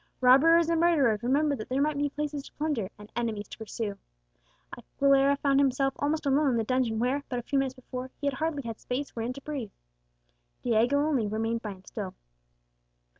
Robbers 0.19 0.67
and 0.67 0.81
murderers 0.81 1.21
remembered 1.21 1.59
that 1.59 1.69
there 1.69 1.79
might 1.79 1.95
be 1.95 2.09
palaces 2.09 2.41
to 2.47 2.51
plunder, 2.53 2.89
and 2.97 3.11
enemies 3.15 3.47
to 3.49 3.57
pursue. 3.59 3.99
Aguilera 4.75 5.37
found 5.37 5.59
himself 5.59 5.93
almost 5.99 6.25
alone 6.25 6.49
in 6.49 6.57
the 6.57 6.63
dungeon 6.63 6.97
where, 6.97 7.23
but 7.29 7.37
a 7.37 7.43
few 7.43 7.59
minutes 7.59 7.75
before, 7.75 8.09
he 8.19 8.25
had 8.25 8.33
hardly 8.33 8.63
had 8.63 8.79
space 8.79 9.15
wherein 9.15 9.33
to 9.33 9.41
breathe. 9.43 9.69
Diego 10.63 10.97
only 10.97 11.27
remained 11.27 11.61
by 11.61 11.73
him 11.73 11.85
still. 11.85 12.15